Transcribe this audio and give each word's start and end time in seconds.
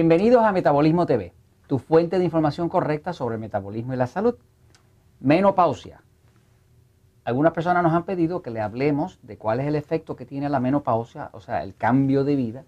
Bienvenidos 0.00 0.44
a 0.44 0.52
Metabolismo 0.52 1.06
TV, 1.06 1.32
tu 1.66 1.80
fuente 1.80 2.20
de 2.20 2.24
información 2.24 2.68
correcta 2.68 3.12
sobre 3.12 3.34
el 3.34 3.40
metabolismo 3.40 3.94
y 3.94 3.96
la 3.96 4.06
salud. 4.06 4.36
Menopausia. 5.18 6.04
Algunas 7.24 7.52
personas 7.52 7.82
nos 7.82 7.92
han 7.92 8.04
pedido 8.04 8.40
que 8.40 8.52
le 8.52 8.60
hablemos 8.60 9.18
de 9.24 9.36
cuál 9.38 9.58
es 9.58 9.66
el 9.66 9.74
efecto 9.74 10.14
que 10.14 10.24
tiene 10.24 10.48
la 10.50 10.60
menopausia, 10.60 11.30
o 11.32 11.40
sea, 11.40 11.64
el 11.64 11.74
cambio 11.74 12.22
de 12.22 12.36
vida, 12.36 12.64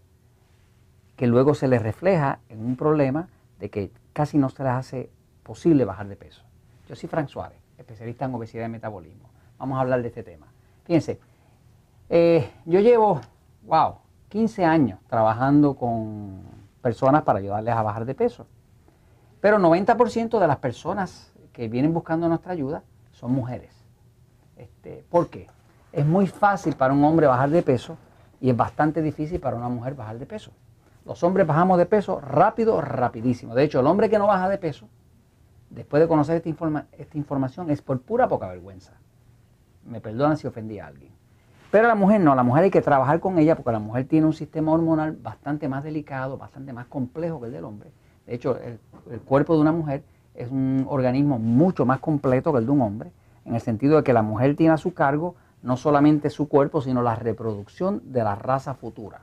que 1.15 1.29
luego 1.29 1.55
se 1.55 1.69
les 1.69 1.81
refleja 1.81 2.41
en 2.49 2.65
un 2.67 2.75
problema 2.75 3.29
de 3.61 3.71
que 3.71 3.93
casi 4.13 4.37
no 4.37 4.49
se 4.49 4.65
les 4.65 4.73
hace 4.73 5.11
posible 5.45 5.85
bajar 5.85 6.09
de 6.09 6.17
peso. 6.17 6.43
Yo 6.89 6.97
soy 6.97 7.09
Frank 7.09 7.29
Suárez, 7.29 7.61
especialista 7.79 8.25
en 8.25 8.35
obesidad 8.35 8.67
y 8.67 8.71
metabolismo. 8.71 9.31
Vamos 9.57 9.79
a 9.79 9.83
hablar 9.83 10.03
de 10.03 10.09
este 10.09 10.25
tema. 10.25 10.49
Fíjense, 10.83 11.21
eh, 12.09 12.51
yo 12.65 12.81
llevo, 12.81 13.21
wow, 13.69 13.99
15 14.31 14.65
años 14.65 14.99
trabajando 15.07 15.77
con 15.77 16.60
personas 16.81 17.23
para 17.23 17.39
ayudarles 17.39 17.75
a 17.75 17.83
bajar 17.83 18.05
de 18.05 18.15
peso. 18.15 18.47
Pero 19.41 19.59
90% 19.59 20.39
de 20.39 20.47
las 20.47 20.59
personas 20.59 21.33
que 21.53 21.69
vienen 21.69 21.95
buscando 21.95 22.29
nuestra 22.29 22.53
ayuda 22.53 22.83
son 23.13 23.33
mujeres. 23.33 23.75
Este, 24.57 25.05
¿Por 25.09 25.29
qué? 25.29 25.49
Es 25.93 26.07
muy 26.07 26.27
fácil 26.27 26.77
para 26.77 26.93
un 26.93 27.03
hombre 27.05 27.27
bajar 27.27 27.51
de 27.51 27.63
peso 27.63 27.97
y 28.41 28.51
es 28.51 28.57
bastante 28.57 29.03
difícil 29.03 29.41
para 29.41 29.57
una 29.57 29.69
mujer 29.69 29.95
bajar 29.95 30.19
de 30.19 30.27
peso. 30.27 30.53
Los 31.05 31.23
hombres 31.23 31.47
bajamos 31.47 31.79
de 31.79 31.87
peso 31.87 32.21
rápido, 32.21 32.81
rapidísimo. 32.81 33.55
De 33.55 33.65
hecho, 33.65 33.81
el 33.81 33.87
hombre 33.87 34.11
que 34.11 34.19
no 34.19 34.27
baja 34.27 34.49
de 34.49 34.59
peso, 34.59 34.89
después 35.71 36.01
de 36.01 36.09
conocer 36.09 36.37
esta, 36.37 36.87
esta 36.93 37.19
información, 37.19 37.71
es 37.71 37.81
por 37.83 38.01
pura 38.01 38.29
poca 38.29 38.49
vergüenza. 38.49 38.93
Me 39.85 40.01
perdonan 40.01 40.37
si 40.37 40.47
ofendí 40.47 40.79
a 40.79 40.87
alguien. 40.87 41.20
Pero 41.71 41.87
la 41.87 41.95
mujer 41.95 42.21
no, 42.21 42.35
la 42.35 42.43
mujer 42.43 42.65
hay 42.65 42.71
que 42.71 42.83
trabajar 42.83 43.21
con 43.21 43.39
ella 43.39 43.55
porque 43.55 43.71
la 43.71 43.79
mujer 43.79 44.07
tiene 44.07 44.27
un 44.27 44.33
sistema 44.33 44.73
hormonal 44.73 45.13
bastante 45.13 45.69
más 45.69 45.85
delicado, 45.85 46.37
bastante 46.37 46.73
más 46.73 46.87
complejo 46.87 47.41
que 47.41 47.47
el 47.47 47.53
del 47.53 47.65
hombre. 47.65 47.91
De 48.27 48.35
hecho, 48.35 48.59
el, 48.59 48.79
cuerpo 49.21 49.55
de 49.55 49.61
una 49.61 49.73
mujer 49.73 50.03
es 50.35 50.51
un 50.51 50.85
organismo 50.89 51.39
mucho 51.39 51.87
más 51.87 52.01
completo 52.01 52.53
que 52.53 52.59
el 52.59 52.67
de 52.67 52.73
un 52.73 52.83
hombre, 52.83 53.13
en 53.45 53.55
el 53.55 53.61
sentido 53.61 53.97
de 53.97 54.03
que 54.03 54.13
la 54.13 54.23
mujer 54.23 54.57
tiene 54.57 54.75
a 54.75 54.79
su 54.79 54.95
cargo 54.95 55.37
no 55.63 55.77
solamente 55.77 56.31
su 56.31 56.49
cuerpo, 56.49 56.81
sino 56.81 57.03
la 57.03 57.15
reproducción 57.15 58.03
de 58.13 58.25
la 58.25 58.35
raza 58.35 58.75
futura. 58.75 59.21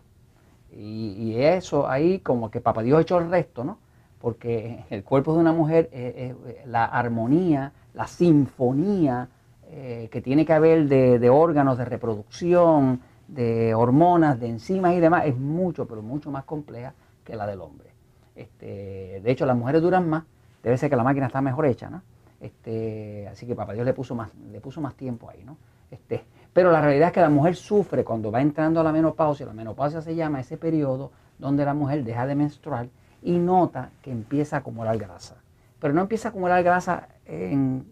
Y, 0.72 1.36
eso 1.38 1.90
ahí 1.90 2.20
como 2.20 2.52
que 2.52 2.62
Papá 2.62 2.84
Dios 2.84 3.02
hecho 3.02 3.18
el 3.18 3.32
resto, 3.32 3.64
¿no? 3.64 3.80
Porque 4.20 4.86
el 4.90 5.04
cuerpo 5.04 5.34
de 5.34 5.40
una 5.40 5.52
mujer 5.52 5.90
es 5.92 6.36
la 6.66 6.86
armonía, 6.86 7.72
la 7.94 8.08
sinfonía, 8.08 9.30
eh, 9.70 10.08
que 10.12 10.22
tiene 10.22 10.46
que 10.46 10.54
haber 10.54 10.88
de, 10.88 11.30
órganos 11.30 11.78
de 11.78 11.86
reproducción, 11.86 13.02
de 13.28 13.76
hormonas, 13.76 14.40
de 14.40 14.48
enzimas 14.48 14.94
y 14.94 15.00
demás, 15.00 15.26
es 15.26 15.36
mucho, 15.38 15.86
pero 15.86 16.02
mucho 16.02 16.32
más 16.32 16.46
compleja 16.46 16.94
que 17.24 17.36
la 17.36 17.46
del 17.46 17.62
hombre. 17.62 17.90
Este, 18.36 19.20
de 19.22 19.32
hecho, 19.32 19.46
las 19.46 19.58
mujeres 19.58 19.82
duran 19.82 20.10
más, 20.10 20.24
debe 20.64 20.78
ser 20.78 20.90
que 20.90 20.96
la 20.96 21.04
máquina 21.04 21.28
está 21.28 21.42
mejor 21.42 21.66
hecha, 21.66 21.90
¿no? 21.90 22.02
Este, 22.40 23.28
así 23.28 23.46
que 23.46 23.56
papá 23.56 23.74
Dios 23.74 23.86
le 23.86 23.94
puso 23.94 24.16
más, 24.16 24.30
le 24.52 24.62
puso 24.62 24.80
más 24.80 24.96
tiempo 24.96 25.30
ahí, 25.30 25.44
¿no? 25.44 25.58
Este, 25.92 26.24
pero 26.54 26.72
la 26.72 26.82
realidad 26.82 27.08
es 27.08 27.14
que 27.14 27.22
la 27.22 27.30
mujer 27.30 27.56
sufre 27.56 28.04
cuando 28.04 28.32
va 28.32 28.42
entrando 28.42 28.80
a 28.80 28.84
la 28.84 28.92
menopausia. 28.92 29.46
La 29.46 29.54
menopausia 29.54 30.02
se 30.02 30.16
llama 30.16 30.40
ese 30.40 30.58
periodo 30.58 31.12
donde 31.38 31.66
la 31.66 31.74
mujer 31.74 32.04
deja 32.04 32.26
de 32.26 32.36
menstruar 32.36 32.88
y 33.22 33.38
nota 33.38 33.92
que 34.02 34.12
empieza 34.12 34.56
a 34.56 34.60
acumular 34.60 34.98
grasa. 34.98 35.36
Pero 35.80 35.94
no 35.94 36.02
empieza 36.02 36.30
a 36.30 36.32
acumular 36.32 36.64
grasa 36.64 37.10
en 37.26 37.86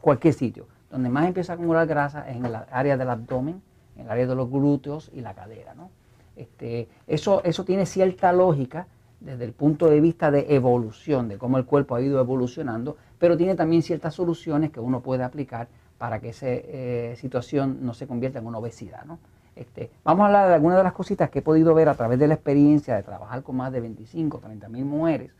cualquier 0.00 0.34
sitio. 0.34 0.66
Donde 0.94 1.08
más 1.08 1.26
empieza 1.26 1.52
a 1.52 1.56
acumular 1.56 1.88
grasa 1.88 2.30
es 2.30 2.36
en 2.36 2.46
el 2.46 2.56
área 2.70 2.96
del 2.96 3.10
abdomen, 3.10 3.60
en 3.96 4.04
el 4.04 4.10
área 4.12 4.28
de 4.28 4.34
los 4.36 4.48
glúteos 4.48 5.10
y 5.12 5.22
la 5.22 5.34
cadera. 5.34 5.74
¿no? 5.74 5.90
Este, 6.36 6.86
eso, 7.08 7.42
eso 7.42 7.64
tiene 7.64 7.84
cierta 7.84 8.32
lógica 8.32 8.86
desde 9.18 9.44
el 9.44 9.54
punto 9.54 9.90
de 9.90 10.00
vista 10.00 10.30
de 10.30 10.54
evolución, 10.54 11.28
de 11.28 11.36
cómo 11.36 11.58
el 11.58 11.64
cuerpo 11.64 11.96
ha 11.96 12.00
ido 12.00 12.20
evolucionando, 12.20 12.96
pero 13.18 13.36
tiene 13.36 13.56
también 13.56 13.82
ciertas 13.82 14.14
soluciones 14.14 14.70
que 14.70 14.78
uno 14.78 15.00
puede 15.00 15.24
aplicar 15.24 15.66
para 15.98 16.20
que 16.20 16.28
esa 16.28 16.46
eh, 16.48 17.16
situación 17.16 17.78
no 17.80 17.92
se 17.92 18.06
convierta 18.06 18.38
en 18.38 18.46
una 18.46 18.58
obesidad. 18.58 19.04
¿no? 19.04 19.18
Este, 19.56 19.90
vamos 20.04 20.22
a 20.22 20.26
hablar 20.26 20.46
de 20.46 20.54
algunas 20.54 20.78
de 20.78 20.84
las 20.84 20.92
cositas 20.92 21.28
que 21.28 21.40
he 21.40 21.42
podido 21.42 21.74
ver 21.74 21.88
a 21.88 21.96
través 21.96 22.20
de 22.20 22.28
la 22.28 22.34
experiencia 22.34 22.94
de 22.94 23.02
trabajar 23.02 23.42
con 23.42 23.56
más 23.56 23.72
de 23.72 23.80
25, 23.80 24.38
30 24.38 24.68
mil 24.68 24.84
mujeres 24.84 25.32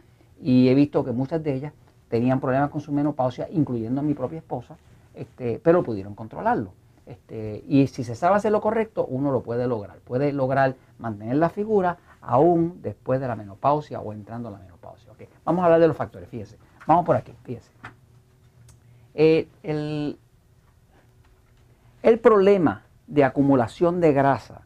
y 0.43 0.67
he 0.67 0.75
visto 0.75 1.05
que 1.05 1.13
muchas 1.13 1.45
de 1.45 1.55
ellas 1.55 1.73
tenían 2.09 2.41
problemas 2.41 2.71
con 2.71 2.81
su 2.81 2.91
menopausia, 2.91 3.47
incluyendo 3.53 4.01
a 4.01 4.03
mi 4.03 4.15
propia 4.15 4.39
esposa, 4.39 4.77
este, 5.15 5.61
pero 5.63 5.83
pudieron 5.83 6.15
controlarlo. 6.15 6.73
Este, 7.07 7.63
y 7.69 7.87
si 7.87 8.03
se 8.03 8.15
sabe 8.15 8.37
hacer 8.37 8.53
lo 8.53 8.61
correcto, 8.61 9.05
uno 9.07 9.31
lo 9.31 9.43
puede 9.43 9.67
lograr. 9.67 9.99
Puede 9.99 10.33
lograr 10.33 10.75
mantener 10.99 11.37
la 11.37 11.51
figura 11.51 11.99
aún 12.21 12.81
después 12.83 13.21
de 13.21 13.29
la 13.29 13.37
menopausia 13.37 14.01
o 14.01 14.13
entrando 14.13 14.49
a 14.49 14.53
la 14.53 14.59
menopausia. 14.59 14.75
Vamos 15.45 15.63
a 15.63 15.67
hablar 15.67 15.81
de 15.81 15.89
los 15.89 15.97
factores, 15.97 16.29
fíjense. 16.29 16.59
Vamos 16.87 17.05
por 17.05 17.17
aquí, 17.17 17.33
fíjense. 17.45 17.71
Eh, 19.15 19.49
el, 19.63 20.19
el 22.03 22.19
problema 22.19 22.83
de 23.07 23.25
acumulación 23.25 24.01
de 24.01 24.13
grasa 24.13 24.63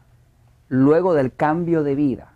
luego 0.69 1.15
del 1.15 1.35
cambio 1.35 1.83
de 1.83 1.95
vida, 1.95 2.33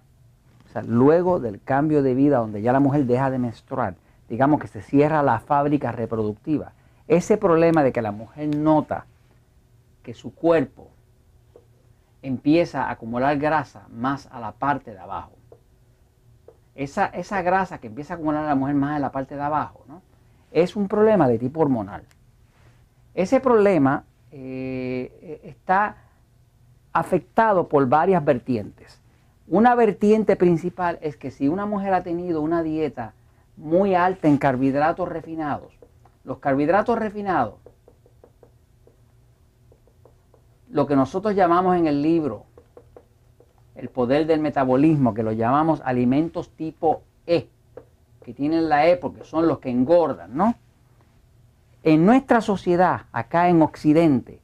o 0.67 0.73
sea, 0.73 0.83
luego 0.83 1.41
del 1.41 1.61
cambio 1.63 2.03
de 2.03 2.15
vida 2.15 2.39
donde 2.39 2.63
ya 2.63 2.73
la 2.73 2.81
mujer 2.81 3.07
deja 3.07 3.31
de 3.31 3.39
menstruar, 3.39 3.95
digamos 4.29 4.61
que 4.61 4.69
se 4.69 4.83
cierra 4.83 5.23
la 5.23 5.41
fábrica 5.41 5.93
reproductiva, 5.93 6.73
ese 7.09 7.37
problema 7.37 7.83
de 7.83 7.93
que 7.93 8.03
la 8.03 8.13
mujer 8.13 8.55
nota 8.55 9.07
que 10.03 10.15
su 10.15 10.35
cuerpo 10.35 10.91
empieza 12.23 12.85
a 12.85 12.91
acumular 12.91 13.37
grasa 13.39 13.87
más 13.91 14.29
a 14.31 14.41
la 14.41 14.53
parte 14.53 14.93
de 14.93 14.99
abajo. 14.99 15.33
Esa, 16.75 17.07
esa 17.07 17.43
grasa 17.43 17.79
que 17.79 17.89
empieza 17.89 18.15
a 18.15 18.17
acumular 18.17 18.45
la 18.45 18.55
mujer 18.55 18.75
más 18.75 18.97
en 18.97 19.03
la 19.03 19.13
parte 19.13 19.35
de 19.35 19.43
abajo, 19.43 19.85
¿no? 19.89 20.03
es 20.53 20.77
un 20.77 20.89
problema 20.89 21.29
de 21.29 21.39
tipo 21.39 21.61
hormonal. 21.61 22.05
Ese 23.15 23.41
problema 23.41 24.05
eh, 24.31 25.41
está 25.43 25.97
afectado 26.93 27.69
por 27.69 27.89
varias 27.89 28.25
vertientes. 28.25 29.01
Una 29.49 29.75
vertiente 29.75 30.37
principal 30.37 30.99
es 31.03 31.17
que 31.17 31.31
si 31.31 31.49
una 31.49 31.67
mujer 31.67 31.95
ha 31.95 32.03
tenido 32.03 32.41
una 32.41 32.63
dieta 32.63 33.13
muy 33.57 33.95
alta 33.95 34.29
en 34.29 34.39
carbohidratos 34.39 35.09
refinados, 35.09 35.73
los 36.25 36.39
carbohidratos 36.39 36.99
refinados, 36.99 37.55
lo 40.71 40.87
que 40.87 40.97
nosotros 40.97 41.35
llamamos 41.35 41.77
en 41.77 41.87
el 41.87 42.03
libro 42.03 42.47
el 43.75 43.89
poder 43.89 44.27
del 44.27 44.41
metabolismo, 44.41 45.15
que 45.15 45.23
lo 45.23 45.33
llamamos 45.33 45.81
alimentos 45.85 46.51
tipo 46.51 47.03
E, 47.27 47.49
que 48.23 48.35
tienen 48.35 48.69
la 48.69 48.87
E 48.87 48.97
porque 48.97 49.25
son 49.25 49.49
los 49.49 49.59
que 49.59 49.71
engordan, 49.71 50.37
¿no? 50.37 50.55
En 51.83 52.07
nuestra 52.07 52.41
sociedad, 52.41 53.07
acá 53.13 53.49
en 53.49 53.63
Occidente, 53.63 54.41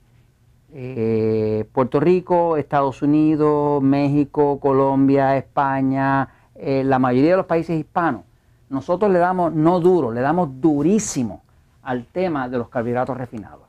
eh, 0.72 1.69
Puerto 1.72 2.00
Rico, 2.00 2.56
Estados 2.56 3.00
Unidos, 3.03 3.83
México, 3.83 4.59
Colombia, 4.59 5.37
España, 5.37 6.28
eh, 6.55 6.83
la 6.84 6.99
mayoría 6.99 7.33
de 7.33 7.37
los 7.37 7.47
países 7.47 7.78
hispanos, 7.78 8.22
nosotros 8.69 9.11
le 9.12 9.19
damos 9.19 9.53
no 9.53 9.78
duro, 9.81 10.11
le 10.11 10.21
damos 10.21 10.61
durísimo 10.61 11.43
al 11.88 12.04
tema 12.04 12.50
de 12.50 12.59
los 12.59 12.69
carbohidratos 12.69 13.16
refinados. 13.16 13.62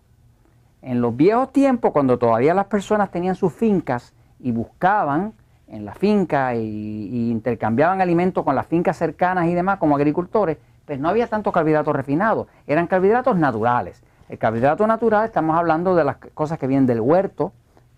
En 0.81 0.99
los 0.99 1.15
viejos 1.15 1.53
tiempos, 1.53 1.93
cuando 1.93 2.19
todavía 2.19 2.53
las 2.53 2.65
personas 2.65 3.11
tenían 3.11 3.35
sus 3.35 3.53
fincas 3.53 4.13
y 4.41 4.51
buscaban 4.51 5.31
en 5.69 5.85
la 5.85 5.93
finca 5.93 6.53
y, 6.53 7.31
intercambiaban 7.31 8.01
alimentos 8.01 8.43
con 8.43 8.55
las 8.55 8.67
fincas 8.67 8.97
cercanas 8.97 9.47
y 9.47 9.53
demás 9.53 9.77
como 9.79 9.95
agricultores, 9.95 10.57
pues 10.85 10.99
no 10.99 11.07
había 11.07 11.27
tantos 11.27 11.53
carbohidratos 11.53 11.95
refinados, 11.95 12.47
eran 12.67 12.87
carbohidratos 12.87 13.37
naturales. 13.37 14.03
El 14.27 14.37
carbohidrato 14.37 14.85
natural, 14.85 15.23
estamos 15.23 15.57
hablando 15.57 15.95
de 15.95 16.03
las 16.03 16.17
cosas 16.17 16.59
que 16.59 16.67
vienen 16.67 16.87
del 16.87 16.99
huerto, 16.99 17.53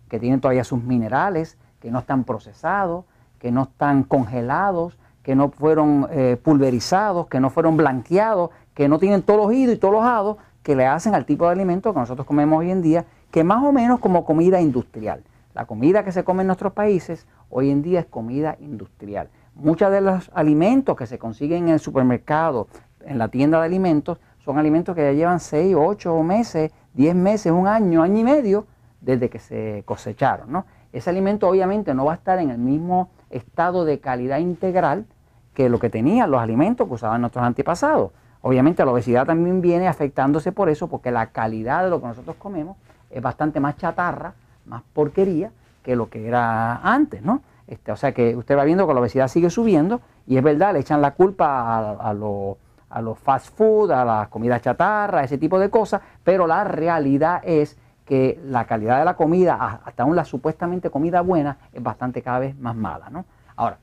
que 0.07 0.19
tienen 0.19 0.39
todavía 0.39 0.63
sus 0.63 0.83
minerales, 0.83 1.57
que 1.79 1.89
no 1.89 1.97
están 1.97 2.25
procesados, 2.25 3.05
que 3.39 3.51
no 3.51 3.63
están 3.63 4.03
congelados, 4.03 4.99
que 5.23 5.35
no 5.35 5.49
fueron 5.49 6.07
eh, 6.11 6.37
pulverizados, 6.41 7.27
que 7.27 7.39
no 7.39 7.49
fueron 7.49 7.77
blanqueados, 7.77 8.49
que 8.73 8.87
no 8.87 8.99
tienen 8.99 9.21
todos 9.21 9.45
los 9.45 9.53
idos 9.53 9.75
y 9.75 9.77
todos 9.77 9.93
los 9.93 10.03
hados 10.03 10.37
que 10.63 10.75
le 10.75 10.85
hacen 10.85 11.15
al 11.15 11.25
tipo 11.25 11.45
de 11.45 11.51
alimento 11.51 11.93
que 11.93 11.99
nosotros 11.99 12.25
comemos 12.25 12.59
hoy 12.59 12.71
en 12.71 12.81
día, 12.81 13.05
que 13.31 13.43
más 13.43 13.63
o 13.63 13.71
menos 13.71 13.99
como 13.99 14.25
comida 14.25 14.61
industrial. 14.61 15.23
La 15.53 15.65
comida 15.65 16.03
que 16.03 16.11
se 16.11 16.23
come 16.23 16.41
en 16.41 16.47
nuestros 16.47 16.73
países 16.73 17.27
hoy 17.49 17.69
en 17.69 17.81
día 17.81 17.99
es 17.99 18.05
comida 18.05 18.57
industrial. 18.59 19.29
Muchos 19.55 19.91
de 19.91 20.01
los 20.01 20.31
alimentos 20.33 20.95
que 20.95 21.05
se 21.05 21.19
consiguen 21.19 21.67
en 21.67 21.73
el 21.73 21.79
supermercado, 21.79 22.67
en 23.01 23.17
la 23.17 23.27
tienda 23.27 23.59
de 23.59 23.65
alimentos, 23.65 24.17
son 24.39 24.57
alimentos 24.57 24.95
que 24.95 25.03
ya 25.03 25.11
llevan 25.11 25.39
6, 25.39 25.75
8 25.77 26.23
meses, 26.23 26.71
10 26.93 27.15
meses, 27.15 27.51
un 27.51 27.67
año, 27.67 28.01
año 28.01 28.19
y 28.19 28.23
medio 28.23 28.65
desde 29.01 29.29
que 29.29 29.39
se 29.39 29.83
cosecharon. 29.85 30.63
Ese 30.93 31.09
alimento 31.09 31.47
obviamente 31.47 31.93
no 31.93 32.05
va 32.05 32.13
a 32.13 32.15
estar 32.15 32.39
en 32.39 32.49
el 32.49 32.57
mismo 32.57 33.09
estado 33.31 33.85
de 33.85 33.99
calidad 33.99 34.39
integral 34.39 35.05
que 35.53 35.69
lo 35.69 35.79
que 35.79 35.89
tenían 35.89 36.31
los 36.31 36.41
alimentos 36.41 36.87
que 36.87 36.93
usaban 36.93 37.21
nuestros 37.21 37.43
antepasados. 37.43 38.11
Obviamente 38.41 38.83
la 38.83 38.91
obesidad 38.91 39.25
también 39.25 39.61
viene 39.61 39.87
afectándose 39.87 40.51
por 40.51 40.69
eso, 40.69 40.87
porque 40.87 41.11
la 41.11 41.27
calidad 41.27 41.83
de 41.83 41.89
lo 41.89 42.01
que 42.01 42.07
nosotros 42.07 42.35
comemos 42.37 42.77
es 43.09 43.21
bastante 43.21 43.59
más 43.59 43.77
chatarra, 43.77 44.33
más 44.65 44.81
porquería 44.93 45.51
que 45.83 45.95
lo 45.95 46.09
que 46.09 46.27
era 46.27 46.77
antes, 46.77 47.21
¿no? 47.21 47.41
Este, 47.67 47.91
o 47.91 47.95
sea 47.95 48.11
que 48.13 48.35
usted 48.35 48.57
va 48.57 48.63
viendo 48.63 48.87
que 48.87 48.93
la 48.93 48.99
obesidad 48.99 49.27
sigue 49.29 49.49
subiendo 49.49 50.01
Y 50.27 50.35
es 50.35 50.43
verdad, 50.43 50.73
le 50.73 50.79
echan 50.79 51.01
la 51.01 51.11
culpa 51.11 51.91
a, 51.91 52.13
los 52.13 53.19
fast 53.19 53.55
food, 53.55 53.91
a 53.91 54.03
las 54.03 54.27
comidas 54.27 54.61
chatarra, 54.61 55.23
ese 55.23 55.37
tipo 55.37 55.57
de 55.59 55.69
cosas, 55.69 56.01
pero 56.23 56.47
la 56.47 56.63
realidad 56.63 57.41
es 57.43 57.77
que 58.11 58.37
la 58.43 58.65
calidad 58.65 58.99
de 58.99 59.05
la 59.05 59.15
comida, 59.15 59.79
hasta 59.85 60.03
aún 60.03 60.17
la 60.17 60.25
supuestamente 60.25 60.89
comida 60.89 61.21
buena, 61.21 61.57
es 61.71 61.81
bastante 61.81 62.21
cada 62.21 62.39
vez 62.39 62.59
más 62.59 62.75
mala. 62.75 63.09
¿no? 63.09 63.23
Ahora, 63.55 63.77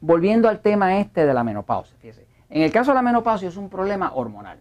volviendo 0.00 0.48
al 0.48 0.60
tema 0.60 1.00
este 1.00 1.26
de 1.26 1.34
la 1.34 1.42
menopausia, 1.42 1.96
fíjese, 1.98 2.28
en 2.48 2.62
el 2.62 2.70
caso 2.70 2.92
de 2.92 2.94
la 2.94 3.02
menopausia 3.02 3.48
es 3.48 3.56
un 3.56 3.68
problema 3.68 4.12
hormonal. 4.14 4.60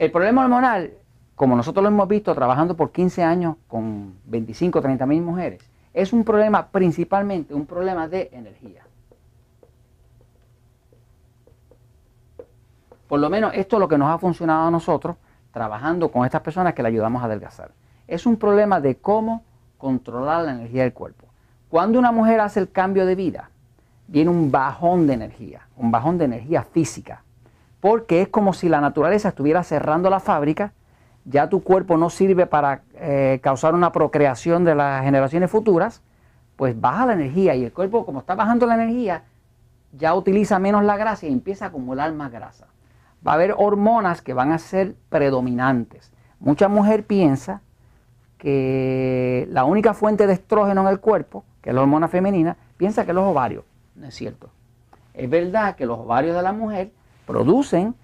El 0.00 0.10
problema 0.10 0.42
hormonal, 0.42 0.94
como 1.36 1.54
nosotros 1.54 1.84
lo 1.84 1.88
hemos 1.90 2.08
visto 2.08 2.34
trabajando 2.34 2.76
por 2.76 2.90
15 2.90 3.22
años 3.22 3.54
con 3.68 4.16
25 4.24 4.80
o 4.80 4.82
30 4.82 5.06
mil 5.06 5.22
mujeres, 5.22 5.62
es 5.94 6.12
un 6.12 6.24
problema 6.24 6.66
principalmente 6.66 7.54
un 7.54 7.64
problema 7.64 8.08
de 8.08 8.28
energía. 8.32 8.82
Por 13.08 13.20
lo 13.20 13.30
menos 13.30 13.52
esto 13.54 13.76
es 13.76 13.80
lo 13.80 13.88
que 13.88 13.98
nos 13.98 14.08
ha 14.12 14.18
funcionado 14.18 14.66
a 14.66 14.70
nosotros 14.70 15.16
trabajando 15.52 16.10
con 16.10 16.24
estas 16.24 16.42
personas 16.42 16.74
que 16.74 16.82
le 16.82 16.88
ayudamos 16.88 17.22
a 17.22 17.26
adelgazar. 17.26 17.72
Es 18.06 18.26
un 18.26 18.36
problema 18.36 18.80
de 18.80 18.96
cómo 18.96 19.42
controlar 19.78 20.44
la 20.44 20.52
energía 20.52 20.82
del 20.82 20.92
cuerpo. 20.92 21.26
Cuando 21.68 21.98
una 21.98 22.12
mujer 22.12 22.40
hace 22.40 22.60
el 22.60 22.70
cambio 22.70 23.06
de 23.06 23.14
vida, 23.14 23.50
viene 24.06 24.30
un 24.30 24.50
bajón 24.50 25.06
de 25.06 25.14
energía, 25.14 25.66
un 25.76 25.90
bajón 25.90 26.18
de 26.18 26.26
energía 26.26 26.62
física 26.62 27.22
porque 27.86 28.22
es 28.22 28.28
como 28.28 28.52
si 28.52 28.68
la 28.68 28.80
naturaleza 28.80 29.28
estuviera 29.28 29.62
cerrando 29.62 30.10
la 30.10 30.18
fábrica, 30.18 30.72
ya 31.24 31.48
tu 31.48 31.62
cuerpo 31.62 31.96
no 31.96 32.10
sirve 32.10 32.46
para 32.46 32.82
eh, 32.94 33.38
causar 33.42 33.74
una 33.74 33.92
procreación 33.92 34.64
de 34.64 34.74
las 34.74 35.04
generaciones 35.04 35.50
futuras, 35.50 36.02
pues 36.56 36.80
baja 36.80 37.06
la 37.06 37.12
energía 37.12 37.54
y 37.54 37.64
el 37.64 37.72
cuerpo 37.72 38.04
como 38.04 38.18
está 38.18 38.34
bajando 38.34 38.66
la 38.66 38.74
energía, 38.74 39.22
ya 39.92 40.14
utiliza 40.14 40.58
menos 40.58 40.84
la 40.84 40.96
grasa 40.96 41.26
y 41.26 41.32
empieza 41.32 41.66
a 41.66 41.68
acumular 41.68 42.12
más 42.12 42.32
grasa. 42.32 42.66
Va 43.26 43.32
a 43.32 43.34
haber 43.34 43.54
hormonas 43.56 44.22
que 44.22 44.34
van 44.34 44.52
a 44.52 44.58
ser 44.58 44.94
predominantes. 45.08 46.12
Mucha 46.40 46.68
mujer 46.68 47.06
piensa 47.06 47.62
que 48.38 49.48
la 49.50 49.64
única 49.64 49.94
fuente 49.94 50.26
de 50.26 50.32
estrógeno 50.32 50.82
en 50.82 50.88
el 50.88 51.00
cuerpo, 51.00 51.44
que 51.62 51.70
es 51.70 51.74
la 51.74 51.82
hormona 51.82 52.08
femenina, 52.08 52.56
piensa 52.76 53.04
que 53.06 53.12
los 53.12 53.24
ovarios. 53.24 53.64
No 53.94 54.06
es 54.06 54.14
cierto. 54.14 54.50
Es 55.14 55.28
verdad 55.30 55.76
que 55.76 55.86
los 55.86 55.98
ovarios 55.98 56.36
de 56.36 56.42
la 56.42 56.52
mujer 56.52 56.92
producen 57.26 57.94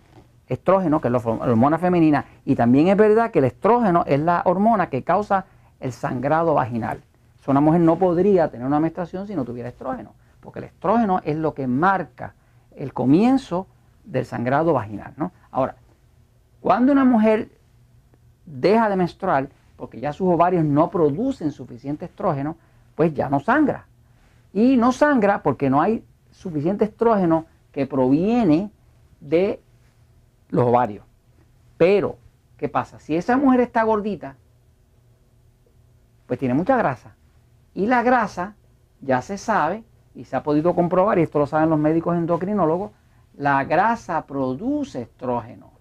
estrógeno, 0.49 1.01
que 1.01 1.09
es 1.09 1.13
la 1.13 1.19
hormona 1.19 1.79
femenina, 1.79 2.25
y 2.45 2.57
también 2.57 2.89
es 2.89 2.97
verdad 2.97 3.31
que 3.31 3.39
el 3.39 3.47
estrógeno 3.47 4.05
es 4.07 4.21
la 4.21 4.43
hormona 4.45 4.89
que 4.89 5.03
causa 5.03 5.47
el 5.81 5.93
sangrado 5.93 6.55
vaginal. 6.55 7.03
una 7.47 7.61
mujer 7.61 7.81
no 7.81 7.99
podría 7.99 8.51
tener 8.51 8.67
una 8.67 8.81
menstruación 8.81 9.27
si 9.27 9.35
no 9.35 9.45
tuviera 9.45 9.69
estrógeno, 9.69 10.15
porque 10.41 10.61
el 10.61 10.67
estrógeno 10.67 11.21
es 11.25 11.37
lo 11.37 11.55
que 11.55 11.67
marca 11.67 12.35
el 12.77 12.93
comienzo 12.93 13.67
del 14.05 14.25
sangrado 14.25 14.73
vaginal. 14.73 15.15
¿no? 15.17 15.33
Ahora, 15.51 15.77
cuando 16.61 16.93
una 16.93 17.05
mujer 17.05 17.51
deja 18.47 18.89
de 18.89 18.97
menstruar, 18.97 19.49
porque 19.77 20.01
ya 20.01 20.13
sus 20.13 20.29
ovarios 20.29 20.65
no 20.65 20.91
producen 20.91 21.51
suficiente 21.51 22.05
estrógeno, 22.05 22.57
pues 22.95 23.15
ya 23.15 23.29
no 23.29 23.41
sangra. 23.41 23.87
Y 24.53 24.77
no 24.77 24.93
sangra 24.93 25.43
porque 25.43 25.71
no 25.71 25.81
hay 25.81 26.05
suficiente 26.31 26.85
estrógeno 26.85 27.47
que 27.73 27.87
proviene 27.87 28.71
de 29.21 29.61
los 30.51 30.67
ovarios. 30.67 31.05
Pero, 31.79 32.17
¿qué 32.59 32.69
pasa? 32.69 33.01
Si 33.01 33.17
esa 33.17 33.37
mujer 33.37 33.61
está 33.61 33.83
gordita, 33.83 34.37
pues 36.27 36.39
tiene 36.39 36.55
mucha 36.55 36.77
grasa. 36.77 37.17
Y 37.75 37.87
la 37.87 38.03
grasa, 38.03 38.55
ya 39.01 39.23
se 39.23 39.39
sabe, 39.39 39.83
y 40.15 40.25
se 40.25 40.37
ha 40.37 40.43
podido 40.43 40.75
comprobar, 40.75 41.19
y 41.19 41.23
esto 41.23 41.39
lo 41.39 41.47
saben 41.47 41.71
los 41.71 41.79
médicos 41.79 42.17
endocrinólogos, 42.17 42.93
la 43.37 43.65
grasa 43.65 44.27
produce 44.27 45.03
estrógeno. 45.03 45.73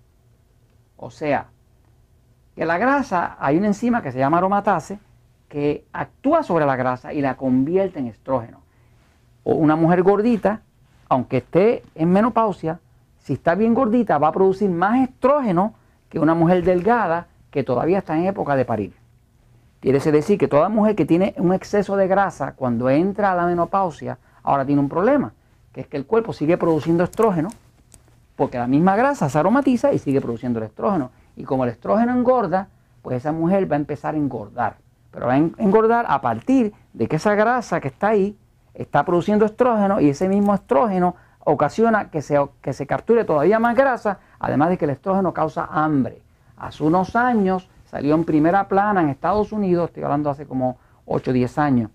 O 0.98 1.09
sea, 1.09 1.48
que 2.56 2.65
la 2.65 2.77
grasa, 2.77 3.38
hay 3.39 3.57
una 3.57 3.68
enzima 3.68 4.01
que 4.01 4.12
se 4.12 4.19
llama 4.19 4.38
aromatase, 4.38 5.00
que 5.48 5.86
actúa 5.92 6.44
sobre 6.44 6.65
la 6.65 6.75
grasa 6.75 7.13
y 7.13 7.21
la 7.21 7.36
convierte 7.36 8.00
en 8.00 8.07
estrógeno. 8.07 8.62
O 9.44 9.56
una 9.56 9.75
mujer 9.75 10.03
gordita, 10.03 10.62
aunque 11.09 11.38
esté 11.38 11.83
en 11.95 12.12
menopausia, 12.12 12.80
si 13.19 13.33
está 13.33 13.56
bien 13.56 13.74
gordita, 13.74 14.18
va 14.18 14.30
a 14.30 14.31
producir 14.31 14.69
más 14.69 15.00
estrógeno 15.01 15.74
que 16.09 16.19
una 16.19 16.33
mujer 16.33 16.63
delgada 16.63 17.27
que 17.50 17.63
todavía 17.63 18.00
está 18.00 18.18
en 18.18 18.25
época 18.25 18.56
de 18.56 18.65
parir. 18.65 18.94
Quiere 19.80 20.00
decir 20.00 20.38
que 20.38 20.48
toda 20.48 20.69
mujer 20.69 20.95
que 20.95 21.06
tiene 21.06 21.33
un 21.38 21.53
exceso 21.53 21.95
de 21.95 22.07
grasa 22.07 22.53
cuando 22.53 22.89
entra 22.89 23.31
a 23.31 23.36
la 23.36 23.45
menopausia, 23.45 24.19
ahora 24.44 24.65
tiene 24.65 24.81
un 24.81 24.89
problema, 24.89 25.33
que 25.73 25.81
es 25.81 25.88
que 25.88 25.97
el 25.97 26.06
cuerpo 26.06 26.33
sigue 26.33 26.57
produciendo 26.57 27.03
estrógeno, 27.03 27.50
porque 28.35 28.57
la 28.57 28.68
misma 28.68 28.95
grasa 28.95 29.29
se 29.29 29.38
aromatiza 29.38 29.94
y 29.94 30.00
sigue 30.00 30.21
produciendo 30.21 30.59
el 30.59 30.65
estrógeno. 30.65 31.12
Y 31.35 31.44
como 31.44 31.63
el 31.63 31.69
estrógeno 31.69 32.13
engorda, 32.13 32.69
pues 33.01 33.18
esa 33.18 33.31
mujer 33.31 33.71
va 33.71 33.75
a 33.75 33.79
empezar 33.79 34.15
a 34.15 34.18
engordar. 34.18 34.77
Pero 35.12 35.27
va 35.27 35.33
a 35.33 35.38
engordar 35.38 36.06
a 36.07 36.21
partir 36.21 36.73
de 36.94 37.07
que 37.07 37.18
esa 37.18 37.35
grasa 37.35 37.79
que 37.79 37.89
está 37.89 38.09
ahí 38.09 38.38
está 38.73 39.03
produciendo 39.06 39.45
estrógeno 39.45 40.00
y 40.00 40.09
ese 40.09 40.27
mismo 40.29 40.53
estrógeno 40.56 41.15
ocasiona 41.44 42.09
que 42.09 42.21
se, 42.21 42.39
que 42.62 42.74
se 42.74 42.85
capture 42.85 43.25
todavía 43.25 43.59
más 43.59 43.75
grasa, 43.75 44.19
además 44.39 44.69
de 44.69 44.77
que 44.77 44.85
el 44.85 44.91
estrógeno 44.91 45.33
causa 45.33 45.67
hambre. 45.71 46.21
Hace 46.57 46.83
unos 46.83 47.15
años 47.15 47.69
salió 47.85 48.15
en 48.15 48.24
primera 48.24 48.67
plana 48.67 49.01
en 49.01 49.09
Estados 49.09 49.51
Unidos, 49.51 49.89
estoy 49.89 50.03
hablando 50.03 50.29
hace 50.29 50.45
como 50.45 50.77
8 51.06 51.31
o 51.31 51.33
10 51.33 51.57
años, 51.57 51.91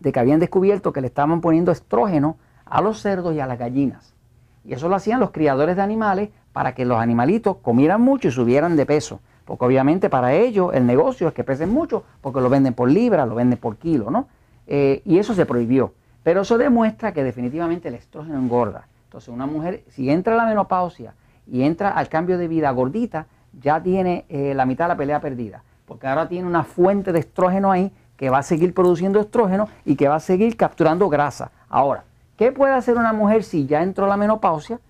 de 0.00 0.12
que 0.12 0.20
habían 0.20 0.40
descubierto 0.40 0.92
que 0.92 1.00
le 1.00 1.06
estaban 1.06 1.40
poniendo 1.40 1.72
estrógeno 1.72 2.36
a 2.70 2.80
los 2.80 3.00
cerdos 3.00 3.34
y 3.34 3.40
a 3.40 3.46
las 3.46 3.58
gallinas. 3.58 4.14
Y 4.64 4.74
eso 4.74 4.88
lo 4.88 4.96
hacían 4.96 5.20
los 5.20 5.30
criadores 5.30 5.76
de 5.76 5.82
animales 5.82 6.30
para 6.52 6.74
que 6.74 6.84
los 6.84 6.98
animalitos 6.98 7.56
comieran 7.58 8.00
mucho 8.00 8.28
y 8.28 8.30
subieran 8.30 8.76
de 8.76 8.86
peso. 8.86 9.20
Porque 9.44 9.64
obviamente 9.64 10.10
para 10.10 10.34
ellos 10.34 10.72
el 10.74 10.84
negocio 10.86 11.28
es 11.28 11.34
que 11.34 11.42
pesen 11.42 11.70
mucho 11.70 12.04
porque 12.20 12.40
lo 12.40 12.50
venden 12.50 12.74
por 12.74 12.90
libra, 12.90 13.24
lo 13.24 13.34
venden 13.34 13.58
por 13.58 13.76
kilo, 13.76 14.10
¿no? 14.10 14.28
Eh, 14.66 15.00
y 15.06 15.18
eso 15.18 15.32
se 15.34 15.46
prohibió. 15.46 15.94
Pero 16.22 16.42
eso 16.42 16.58
demuestra 16.58 17.12
que 17.12 17.24
definitivamente 17.24 17.88
el 17.88 17.94
estrógeno 17.94 18.38
engorda. 18.38 18.86
Entonces 19.04 19.30
una 19.30 19.46
mujer, 19.46 19.84
si 19.88 20.10
entra 20.10 20.34
a 20.34 20.36
la 20.36 20.46
menopausia 20.46 21.14
y 21.46 21.62
entra 21.62 21.90
al 21.90 22.10
cambio 22.10 22.36
de 22.36 22.46
vida 22.46 22.70
gordita, 22.72 23.26
ya 23.58 23.82
tiene 23.82 24.26
eh, 24.28 24.52
la 24.54 24.66
mitad 24.66 24.84
de 24.84 24.88
la 24.88 24.96
pelea 24.98 25.20
perdida. 25.20 25.62
Porque 25.86 26.06
ahora 26.06 26.28
tiene 26.28 26.46
una 26.46 26.64
fuente 26.64 27.12
de 27.12 27.20
estrógeno 27.20 27.72
ahí 27.72 27.90
que 28.18 28.28
va 28.28 28.38
a 28.38 28.42
seguir 28.42 28.74
produciendo 28.74 29.20
estrógeno 29.20 29.68
y 29.86 29.96
que 29.96 30.08
va 30.08 30.16
a 30.16 30.20
seguir 30.20 30.58
capturando 30.58 31.08
grasa. 31.08 31.50
Ahora, 31.70 32.04
¿qué 32.38 32.52
puede 32.52 32.72
hacer 32.72 32.96
una 32.96 33.12
mujer 33.12 33.42
si 33.42 33.66
ya 33.66 33.82
entró 33.82 34.06
la 34.06 34.16
menopausia 34.16 34.80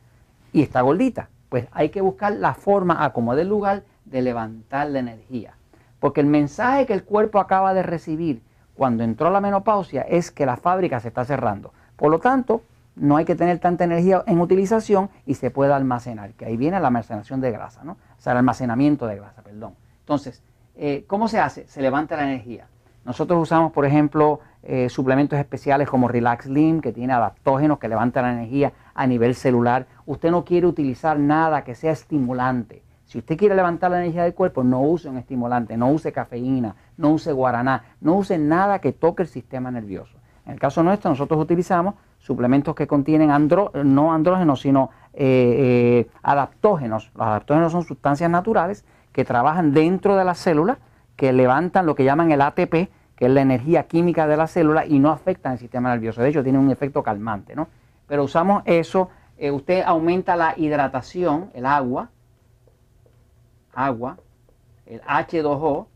y 0.52 0.62
está 0.62 0.82
gordita? 0.82 1.30
Pues 1.48 1.66
hay 1.72 1.88
que 1.88 2.02
buscar 2.02 2.34
la 2.34 2.54
forma, 2.54 3.02
a 3.02 3.12
como 3.12 3.34
del 3.34 3.48
lugar, 3.48 3.82
de 4.04 4.22
levantar 4.22 4.88
la 4.90 5.00
energía. 5.00 5.54
Porque 5.98 6.20
el 6.20 6.26
mensaje 6.26 6.86
que 6.86 6.92
el 6.92 7.02
cuerpo 7.02 7.40
acaba 7.40 7.74
de 7.74 7.82
recibir 7.82 8.42
cuando 8.74 9.02
entró 9.02 9.30
la 9.30 9.40
menopausia 9.40 10.02
es 10.02 10.30
que 10.30 10.46
la 10.46 10.56
fábrica 10.56 11.00
se 11.00 11.08
está 11.08 11.24
cerrando. 11.24 11.72
Por 11.96 12.10
lo 12.10 12.20
tanto, 12.20 12.62
no 12.94 13.16
hay 13.16 13.24
que 13.24 13.34
tener 13.34 13.58
tanta 13.58 13.84
energía 13.84 14.22
en 14.26 14.40
utilización 14.40 15.08
y 15.24 15.34
se 15.34 15.50
puede 15.50 15.72
almacenar, 15.72 16.32
que 16.32 16.44
ahí 16.44 16.56
viene 16.56 16.78
la 16.78 16.88
almacenación 16.88 17.40
de 17.40 17.50
grasa, 17.50 17.82
¿no? 17.82 17.92
O 17.92 18.20
sea, 18.20 18.32
el 18.32 18.38
almacenamiento 18.38 19.06
de 19.06 19.16
grasa, 19.16 19.42
perdón. 19.42 19.74
Entonces, 20.00 20.42
eh, 20.76 21.04
¿cómo 21.06 21.28
se 21.28 21.40
hace? 21.40 21.66
Se 21.66 21.80
levanta 21.80 22.16
la 22.16 22.24
energía. 22.24 22.66
Nosotros 23.08 23.40
usamos, 23.40 23.72
por 23.72 23.86
ejemplo, 23.86 24.40
eh, 24.62 24.90
suplementos 24.90 25.38
especiales 25.38 25.88
como 25.88 26.08
Relax 26.08 26.44
Slim, 26.44 26.82
que 26.82 26.92
tiene 26.92 27.14
adaptógenos 27.14 27.78
que 27.78 27.88
levantan 27.88 28.24
la 28.24 28.32
energía 28.34 28.74
a 28.94 29.06
nivel 29.06 29.34
celular. 29.34 29.86
Usted 30.04 30.30
no 30.30 30.44
quiere 30.44 30.66
utilizar 30.66 31.18
nada 31.18 31.64
que 31.64 31.74
sea 31.74 31.90
estimulante. 31.90 32.82
Si 33.06 33.16
usted 33.16 33.38
quiere 33.38 33.54
levantar 33.54 33.90
la 33.90 34.02
energía 34.02 34.24
del 34.24 34.34
cuerpo, 34.34 34.62
no 34.62 34.82
use 34.82 35.08
un 35.08 35.16
estimulante, 35.16 35.78
no 35.78 35.88
use 35.88 36.12
cafeína, 36.12 36.76
no 36.98 37.12
use 37.12 37.32
guaraná, 37.32 37.82
no 38.02 38.12
use 38.12 38.36
nada 38.36 38.78
que 38.80 38.92
toque 38.92 39.22
el 39.22 39.28
sistema 39.28 39.70
nervioso. 39.70 40.18
En 40.44 40.52
el 40.52 40.60
caso 40.60 40.82
nuestro, 40.82 41.08
nosotros 41.08 41.40
utilizamos 41.40 41.94
suplementos 42.18 42.74
que 42.74 42.86
contienen 42.86 43.30
no 43.84 44.12
andrógenos, 44.12 44.60
sino 44.60 44.90
eh, 45.14 46.04
eh, 46.04 46.10
adaptógenos. 46.22 47.10
Los 47.14 47.26
adaptógenos 47.26 47.72
son 47.72 47.84
sustancias 47.84 48.30
naturales 48.30 48.84
que 49.12 49.24
trabajan 49.24 49.72
dentro 49.72 50.14
de 50.14 50.26
la 50.26 50.34
célula, 50.34 50.76
que 51.16 51.32
levantan 51.32 51.86
lo 51.86 51.94
que 51.94 52.04
llaman 52.04 52.30
el 52.32 52.42
ATP, 52.42 52.90
que 53.18 53.26
es 53.26 53.32
la 53.32 53.40
energía 53.40 53.88
química 53.88 54.28
de 54.28 54.36
la 54.36 54.46
célula, 54.46 54.86
y 54.86 55.00
no 55.00 55.10
afectan 55.10 55.54
el 55.54 55.58
sistema 55.58 55.90
nervioso. 55.90 56.22
De 56.22 56.28
hecho, 56.28 56.44
tienen 56.44 56.60
un 56.60 56.70
efecto 56.70 57.02
calmante, 57.02 57.56
¿no? 57.56 57.66
Pero 58.06 58.22
usamos 58.22 58.62
eso, 58.64 59.10
eh, 59.36 59.50
usted 59.50 59.82
aumenta 59.84 60.36
la 60.36 60.54
hidratación, 60.56 61.50
el 61.52 61.66
agua, 61.66 62.10
agua, 63.74 64.18
el 64.86 65.00
H2O, 65.00 65.86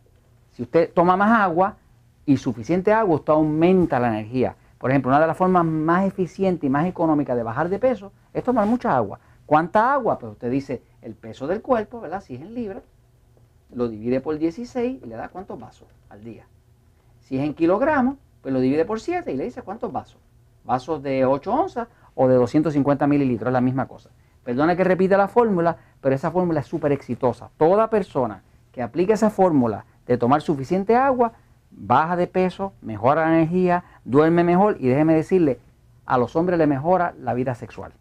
si 0.50 0.62
usted 0.64 0.92
toma 0.92 1.16
más 1.16 1.40
agua 1.40 1.76
y 2.26 2.36
suficiente 2.36 2.92
agua, 2.92 3.14
usted 3.14 3.32
aumenta 3.32 4.00
la 4.00 4.08
energía. 4.08 4.56
Por 4.78 4.90
ejemplo, 4.90 5.10
una 5.10 5.20
de 5.20 5.28
las 5.28 5.36
formas 5.36 5.64
más 5.64 6.04
eficientes 6.04 6.66
y 6.66 6.70
más 6.70 6.86
económicas 6.86 7.36
de 7.36 7.44
bajar 7.44 7.68
de 7.68 7.78
peso 7.78 8.10
es 8.34 8.42
tomar 8.42 8.66
mucha 8.66 8.96
agua. 8.96 9.20
¿Cuánta 9.46 9.92
agua? 9.92 10.18
Pues 10.18 10.32
usted 10.32 10.50
dice 10.50 10.82
el 11.02 11.14
peso 11.14 11.46
del 11.46 11.62
cuerpo, 11.62 12.00
¿verdad? 12.00 12.20
Si 12.20 12.34
es 12.34 12.40
en 12.40 12.52
libras, 12.52 12.82
lo 13.72 13.88
divide 13.88 14.20
por 14.20 14.38
16 14.38 15.02
y 15.04 15.06
le 15.06 15.14
da 15.14 15.28
cuántos 15.28 15.60
vasos 15.60 15.86
al 16.10 16.24
día. 16.24 16.46
Si 17.32 17.38
es 17.38 17.44
en 17.44 17.54
kilogramos, 17.54 18.16
pues 18.42 18.52
lo 18.52 18.60
divide 18.60 18.84
por 18.84 19.00
7 19.00 19.32
y 19.32 19.36
le 19.38 19.44
dice 19.44 19.62
cuántos 19.62 19.90
vasos. 19.90 20.20
Vasos 20.64 21.02
de 21.02 21.24
8 21.24 21.50
onzas 21.50 21.88
o 22.14 22.28
de 22.28 22.34
250 22.34 23.06
mililitros, 23.06 23.48
es 23.48 23.52
la 23.54 23.62
misma 23.62 23.88
cosa. 23.88 24.10
Perdona 24.44 24.76
que 24.76 24.84
repita 24.84 25.16
la 25.16 25.28
fórmula, 25.28 25.78
pero 26.02 26.14
esa 26.14 26.30
fórmula 26.30 26.60
es 26.60 26.66
súper 26.66 26.92
exitosa. 26.92 27.48
Toda 27.56 27.88
persona 27.88 28.42
que 28.70 28.82
aplique 28.82 29.14
esa 29.14 29.30
fórmula 29.30 29.86
de 30.06 30.18
tomar 30.18 30.42
suficiente 30.42 30.94
agua, 30.94 31.32
baja 31.70 32.16
de 32.16 32.26
peso, 32.26 32.74
mejora 32.82 33.22
la 33.22 33.38
energía, 33.38 33.84
duerme 34.04 34.44
mejor 34.44 34.76
y 34.78 34.88
déjeme 34.88 35.14
decirle, 35.14 35.58
a 36.04 36.18
los 36.18 36.36
hombres 36.36 36.58
le 36.58 36.66
mejora 36.66 37.14
la 37.18 37.32
vida 37.32 37.54
sexual. 37.54 37.94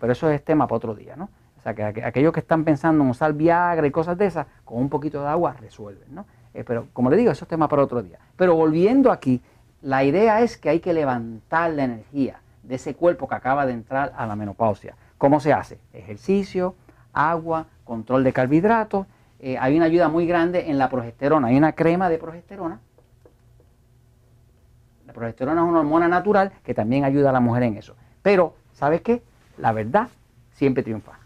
Pero 0.00 0.12
eso 0.12 0.28
es 0.30 0.44
tema 0.44 0.66
para 0.66 0.78
otro 0.78 0.96
día, 0.96 1.14
¿no? 1.14 1.28
O 1.58 1.62
sea, 1.62 1.74
que 1.74 1.84
aquellos 1.84 2.32
que 2.32 2.40
están 2.40 2.64
pensando 2.64 3.04
en 3.04 3.10
usar 3.10 3.34
Viagra 3.34 3.86
y 3.86 3.92
cosas 3.92 4.18
de 4.18 4.26
esas, 4.26 4.48
con 4.64 4.78
un 4.78 4.88
poquito 4.88 5.22
de 5.22 5.28
agua 5.28 5.52
resuelven, 5.60 6.12
¿no? 6.12 6.26
Eh, 6.54 6.64
pero 6.64 6.86
como 6.92 7.10
le 7.10 7.16
digo, 7.16 7.32
eso 7.32 7.44
es 7.44 7.48
tema 7.48 7.68
para 7.68 7.82
otro 7.82 8.02
día. 8.02 8.18
Pero 8.36 8.54
volviendo 8.54 9.10
aquí, 9.10 9.42
la 9.82 10.04
idea 10.04 10.40
es 10.40 10.56
que 10.56 10.70
hay 10.70 10.80
que 10.80 10.94
levantar 10.94 11.72
la 11.72 11.84
energía 11.84 12.40
de 12.62 12.76
ese 12.76 12.94
cuerpo 12.94 13.28
que 13.28 13.34
acaba 13.34 13.66
de 13.66 13.72
entrar 13.72 14.14
a 14.16 14.26
la 14.26 14.36
menopausia. 14.36 14.94
¿Cómo 15.18 15.40
se 15.40 15.52
hace? 15.52 15.78
Ejercicio, 15.92 16.74
agua, 17.12 17.66
control 17.84 18.24
de 18.24 18.32
carbohidratos. 18.32 19.06
Eh, 19.40 19.58
hay 19.58 19.76
una 19.76 19.86
ayuda 19.86 20.08
muy 20.08 20.26
grande 20.26 20.70
en 20.70 20.78
la 20.78 20.88
progesterona. 20.88 21.48
Hay 21.48 21.56
una 21.56 21.72
crema 21.72 22.08
de 22.08 22.18
progesterona. 22.18 22.80
La 25.06 25.12
progesterona 25.12 25.62
es 25.62 25.68
una 25.68 25.80
hormona 25.80 26.08
natural 26.08 26.52
que 26.62 26.72
también 26.72 27.04
ayuda 27.04 27.30
a 27.30 27.32
la 27.32 27.40
mujer 27.40 27.64
en 27.64 27.76
eso. 27.76 27.94
Pero, 28.22 28.54
¿sabes 28.72 29.02
qué? 29.02 29.22
La 29.58 29.72
verdad 29.72 30.08
siempre 30.52 30.82
triunfa. 30.82 31.23